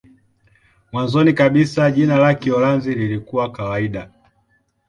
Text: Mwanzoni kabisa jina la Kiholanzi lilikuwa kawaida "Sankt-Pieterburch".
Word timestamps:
Mwanzoni 0.91 1.33
kabisa 1.33 1.91
jina 1.91 2.17
la 2.17 2.33
Kiholanzi 2.33 2.93
lilikuwa 2.95 3.51
kawaida 3.51 3.99
"Sankt-Pieterburch". 3.99 4.13